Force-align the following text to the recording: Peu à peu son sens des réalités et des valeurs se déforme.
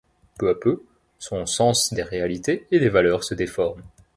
Peu 0.39 0.49
à 0.49 0.55
peu 0.55 0.83
son 1.19 1.45
sens 1.45 1.93
des 1.93 2.01
réalités 2.01 2.65
et 2.71 2.79
des 2.79 2.89
valeurs 2.89 3.23
se 3.23 3.35
déforme. 3.35 3.83